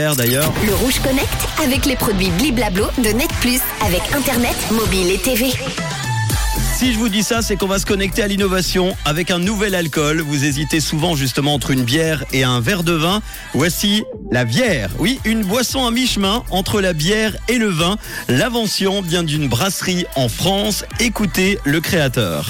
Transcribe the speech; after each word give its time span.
D'ailleurs, 0.00 0.52
Le 0.64 0.72
Rouge 0.76 1.00
Connect 1.00 1.28
avec 1.60 1.84
les 1.84 1.96
produits 1.96 2.30
Bliblablo 2.38 2.86
de 2.98 3.08
Net 3.08 3.30
Plus 3.40 3.58
avec 3.84 4.00
Internet, 4.14 4.54
mobile 4.70 5.10
et 5.10 5.18
TV. 5.18 5.50
si 6.76 6.92
je 6.92 6.98
vous 7.00 7.08
dis 7.08 7.24
ça, 7.24 7.42
c'est 7.42 7.56
qu'on 7.56 7.66
va 7.66 7.80
se 7.80 7.84
connecter 7.84 8.22
à 8.22 8.28
l'innovation 8.28 8.96
avec 9.04 9.32
un 9.32 9.40
nouvel 9.40 9.74
alcool. 9.74 10.20
Vous 10.20 10.44
hésitez 10.44 10.78
souvent 10.78 11.16
justement 11.16 11.52
entre 11.52 11.72
une 11.72 11.82
bière 11.82 12.24
et 12.32 12.44
un 12.44 12.60
verre 12.60 12.84
de 12.84 12.92
vin. 12.92 13.22
Voici 13.54 14.04
la 14.30 14.44
bière. 14.44 14.88
Oui, 15.00 15.18
une 15.24 15.42
boisson 15.42 15.84
à 15.84 15.90
mi-chemin 15.90 16.44
entre 16.52 16.80
la 16.80 16.92
bière 16.92 17.36
et 17.48 17.58
le 17.58 17.68
vin. 17.68 17.96
L'invention 18.28 19.02
vient 19.02 19.24
d'une 19.24 19.48
brasserie 19.48 20.06
en 20.14 20.28
France. 20.28 20.84
Écoutez 21.00 21.58
le 21.64 21.80
créateur. 21.80 22.48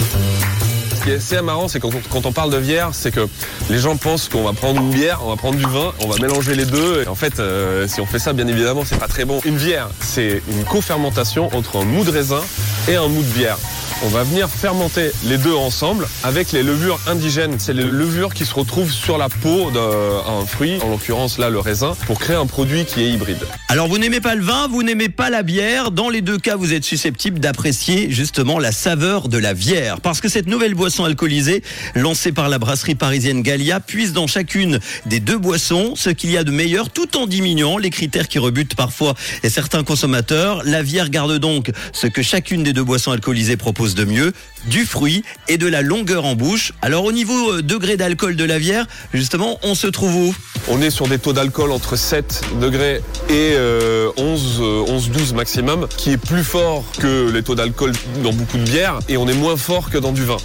Qui 1.08 1.14
est 1.14 1.20
c'est 1.68 1.80
quand, 1.80 1.88
on- 1.94 2.02
quand 2.10 2.26
on 2.26 2.32
parle 2.32 2.50
de 2.52 2.58
bière, 2.58 2.90
c'est 2.92 3.10
que 3.10 3.26
les 3.70 3.78
gens 3.78 3.96
pensent 3.96 4.28
qu'on 4.28 4.42
va 4.42 4.52
prendre 4.52 4.78
une 4.82 4.90
bière, 4.90 5.20
on 5.24 5.30
va 5.30 5.36
prendre 5.36 5.56
du 5.56 5.64
vin, 5.64 5.94
on 6.00 6.06
va 6.06 6.18
mélanger 6.20 6.54
les 6.54 6.66
deux. 6.66 7.04
Et 7.04 7.08
en 7.08 7.14
fait, 7.14 7.40
euh, 7.40 7.88
si 7.88 8.02
on 8.02 8.04
fait 8.06 8.18
ça, 8.18 8.34
bien 8.34 8.46
évidemment, 8.46 8.82
c'est 8.84 8.98
pas 8.98 9.08
très 9.08 9.24
bon. 9.24 9.40
Une 9.46 9.56
bière, 9.56 9.88
c'est 10.02 10.42
une 10.50 10.64
co-fermentation 10.64 11.48
entre 11.56 11.78
un 11.78 11.84
mou 11.86 12.04
de 12.04 12.10
raisin 12.10 12.42
et 12.88 12.96
un 12.96 13.08
mou 13.08 13.22
de 13.22 13.28
bière. 13.32 13.56
On 14.04 14.08
va 14.10 14.22
venir 14.22 14.48
fermenter 14.48 15.10
les 15.24 15.38
deux 15.38 15.54
ensemble 15.54 16.06
avec 16.22 16.52
les 16.52 16.62
levures 16.62 17.00
indigènes. 17.08 17.56
C'est 17.58 17.72
les 17.72 17.82
levures 17.82 18.32
qui 18.32 18.46
se 18.46 18.54
retrouvent 18.54 18.92
sur 18.92 19.18
la 19.18 19.28
peau 19.28 19.72
d'un 19.72 20.46
fruit, 20.46 20.78
en 20.84 20.90
l'occurrence 20.90 21.36
là 21.36 21.50
le 21.50 21.58
raisin, 21.58 21.96
pour 22.06 22.20
créer 22.20 22.36
un 22.36 22.46
produit 22.46 22.84
qui 22.84 23.02
est 23.02 23.10
hybride. 23.10 23.44
Alors 23.66 23.88
vous 23.88 23.98
n'aimez 23.98 24.20
pas 24.20 24.36
le 24.36 24.44
vin, 24.44 24.68
vous 24.68 24.84
n'aimez 24.84 25.08
pas 25.08 25.30
la 25.30 25.42
bière. 25.42 25.90
Dans 25.90 26.10
les 26.10 26.20
deux 26.20 26.38
cas, 26.38 26.54
vous 26.54 26.72
êtes 26.72 26.84
susceptible 26.84 27.40
d'apprécier 27.40 28.08
justement 28.08 28.60
la 28.60 28.70
saveur 28.70 29.28
de 29.28 29.36
la 29.36 29.52
bière. 29.52 30.00
Parce 30.00 30.20
que 30.20 30.28
cette 30.28 30.46
nouvelle 30.46 30.74
boisson 30.74 31.02
alcoolisée, 31.02 31.64
lancée 31.96 32.30
par 32.30 32.48
la 32.48 32.60
brasserie 32.60 32.94
parisienne 32.94 33.42
Gallia, 33.42 33.80
puise 33.80 34.12
dans 34.12 34.28
chacune 34.28 34.78
des 35.06 35.18
deux 35.18 35.38
boissons 35.38 35.94
ce 35.96 36.10
qu'il 36.10 36.30
y 36.30 36.36
a 36.36 36.44
de 36.44 36.52
meilleur 36.52 36.90
tout 36.90 37.16
en 37.16 37.26
diminuant 37.26 37.78
les 37.78 37.90
critères 37.90 38.28
qui 38.28 38.38
rebutent 38.38 38.76
parfois 38.76 39.16
et 39.42 39.50
certains 39.50 39.82
consommateurs. 39.82 40.62
La 40.64 40.84
bière 40.84 41.10
garde 41.10 41.36
donc 41.38 41.72
ce 41.92 42.06
que 42.06 42.22
chacune 42.22 42.62
des 42.62 42.72
deux 42.72 42.84
boissons 42.84 43.10
alcoolisées 43.10 43.56
propose 43.56 43.87
de 43.94 44.04
mieux, 44.04 44.32
du 44.66 44.84
fruit 44.84 45.22
et 45.48 45.58
de 45.58 45.66
la 45.66 45.82
longueur 45.82 46.24
en 46.24 46.34
bouche. 46.34 46.72
Alors 46.82 47.04
au 47.04 47.12
niveau 47.12 47.52
euh, 47.52 47.62
degré 47.62 47.96
d'alcool 47.96 48.36
de 48.36 48.44
la 48.44 48.58
bière, 48.58 48.86
justement, 49.12 49.58
on 49.62 49.74
se 49.74 49.86
trouve 49.86 50.14
où? 50.14 50.34
On 50.70 50.82
est 50.82 50.90
sur 50.90 51.08
des 51.08 51.18
taux 51.18 51.32
d'alcool 51.32 51.72
entre 51.72 51.96
7 51.96 52.42
degrés 52.60 53.00
et 53.30 53.52
euh, 53.54 54.10
11, 54.18 54.58
euh, 54.60 54.84
11, 54.88 55.10
12 55.10 55.32
maximum, 55.32 55.88
qui 55.96 56.10
est 56.10 56.18
plus 56.18 56.44
fort 56.44 56.84
que 56.98 57.30
les 57.30 57.42
taux 57.42 57.54
d'alcool 57.54 57.92
dans 58.22 58.34
beaucoup 58.34 58.58
de 58.58 58.64
bières, 58.64 58.98
et 59.08 59.16
on 59.16 59.26
est 59.28 59.34
moins 59.34 59.56
fort 59.56 59.88
que 59.88 59.96
dans 59.96 60.12
du 60.12 60.24
vin. 60.24 60.36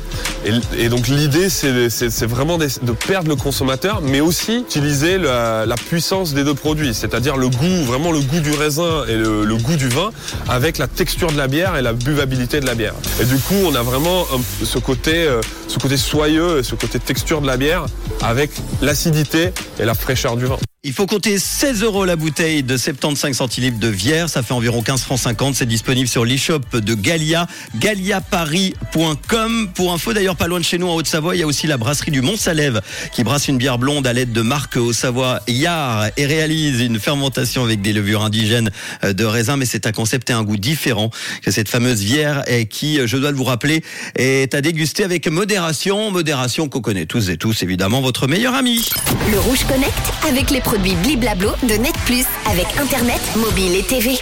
Et, 0.78 0.90
donc 0.90 1.08
l'idée, 1.08 1.50
c'est 1.50 2.26
vraiment 2.26 2.58
de 2.58 2.92
perdre 2.92 3.30
le 3.30 3.36
consommateur, 3.38 4.02
mais 4.02 4.20
aussi 4.20 4.58
utiliser 4.60 5.18
la, 5.18 5.76
puissance 5.88 6.34
des 6.34 6.44
deux 6.44 6.54
produits, 6.54 6.94
c'est-à-dire 6.94 7.38
le 7.38 7.50
goût, 7.50 7.84
vraiment 7.86 8.12
le 8.12 8.20
goût 8.20 8.40
du 8.40 8.52
raisin 8.52 9.04
et 9.08 9.16
le, 9.16 9.56
goût 9.56 9.76
du 9.76 9.88
vin, 9.88 10.12
avec 10.50 10.78
la 10.78 10.88
texture 10.88 11.32
de 11.32 11.38
la 11.38 11.48
bière 11.48 11.76
et 11.78 11.82
la 11.82 11.94
buvabilité 11.94 12.60
de 12.60 12.66
la 12.66 12.76
bière. 12.76 12.94
Et 13.22 13.26
du 13.26 13.38
coup, 13.38 13.56
on 13.66 13.76
a 13.76 13.82
vraiment 13.82 14.26
ce 14.64 14.80
côté, 14.80 15.26
euh, 15.26 15.42
ce 15.68 15.80
côté 15.80 15.96
soyeux, 15.96 16.62
ce 16.64 16.76
côté 16.76 17.00
texture 17.00 17.42
de 17.42 17.48
la 17.48 17.56
bière, 17.56 17.86
avec 18.22 18.52
l'acidité 18.82 19.52
et 19.80 19.86
la 19.86 19.94
fraîcheur 19.94 20.13
du 20.36 20.46
vin. 20.46 20.58
Il 20.86 20.92
faut 20.92 21.06
compter 21.06 21.40
16 21.40 21.82
euros 21.84 22.04
la 22.04 22.18
bouteille 22.18 22.62
de 22.62 22.76
75 22.76 23.38
centilitres 23.38 23.80
de 23.80 23.88
Vière. 23.88 24.28
Ça 24.28 24.44
fait 24.44 24.54
environ 24.54 24.82
15 24.82 25.04
francs 25.04 25.18
50. 25.18 25.56
C'est 25.56 25.66
disponible 25.66 26.10
sur 26.10 26.26
l'e-shop 26.26 26.60
de 26.74 26.94
Gallia, 26.94 27.48
galliaparis.com. 27.78 29.70
Pour 29.74 29.94
info, 29.94 30.12
d'ailleurs, 30.12 30.36
pas 30.36 30.48
loin 30.48 30.60
de 30.60 30.66
chez 30.66 30.78
nous 30.78 30.90
en 30.90 30.96
Haute-Savoie, 30.96 31.38
il 31.38 31.40
y 31.40 31.44
a 31.44 31.48
aussi 31.48 31.68
la 31.68 31.78
brasserie 31.78 32.12
du 32.12 32.22
Mont-Salève 32.22 32.82
qui 33.14 33.24
brasse 33.24 33.48
une 33.48 33.58
bière 33.58 33.78
blonde 33.78 34.06
à 34.06 34.12
l'aide 34.12 34.34
de 34.34 34.42
marque 34.42 34.76
Haute-Savoie 34.76 35.40
Yard 35.48 36.12
et 36.18 36.26
réalise 36.26 36.82
une 36.82 37.00
fermentation 37.00 37.64
avec 37.64 37.82
des 37.82 37.94
levures 37.94 38.22
indigènes 38.22 38.70
euh, 39.06 39.14
de 39.14 39.24
raisin. 39.24 39.56
Mais 39.56 39.66
c'est 39.66 39.88
un 39.88 39.94
concept 39.94 40.32
et 40.32 40.34
un 40.34 40.44
goût 40.44 40.58
différent 40.58 41.12
que 41.44 41.52
cette 41.52 41.70
fameuse 41.70 42.04
bière 42.04 42.44
et 42.48 42.66
qui, 42.66 43.00
euh, 43.00 43.08
je 43.08 43.16
dois 43.16 43.32
vous 43.32 43.46
rappeler, 43.46 43.86
est 44.16 44.54
à 44.54 44.60
déguster 44.60 45.06
avec 45.06 45.30
modération. 45.30 46.12
Modération 46.12 46.68
qu'on 46.68 46.82
connaît 46.82 47.06
tous 47.06 47.30
et 47.30 47.38
tous, 47.38 47.64
évidemment, 47.64 48.02
votre 48.02 48.28
meilleur 48.28 48.54
ami. 48.54 48.90
Le 49.32 49.40
produits 50.74 50.96
Bliblablo 50.96 51.52
de 51.62 51.76
Net 51.76 51.96
Plus 52.06 52.26
avec 52.50 52.66
Internet, 52.80 53.22
mobile 53.36 53.76
et 53.76 53.84
TV. 53.84 54.18